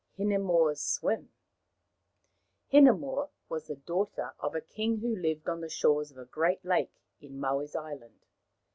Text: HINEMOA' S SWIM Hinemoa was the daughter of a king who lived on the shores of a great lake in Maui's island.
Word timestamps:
HINEMOA' 0.17 0.71
S 0.71 0.81
SWIM 0.81 1.29
Hinemoa 2.73 3.29
was 3.49 3.67
the 3.67 3.75
daughter 3.75 4.33
of 4.39 4.55
a 4.55 4.59
king 4.61 4.97
who 5.01 5.15
lived 5.15 5.47
on 5.47 5.61
the 5.61 5.69
shores 5.69 6.09
of 6.09 6.17
a 6.17 6.25
great 6.25 6.65
lake 6.65 6.95
in 7.19 7.39
Maui's 7.39 7.75
island. 7.75 8.25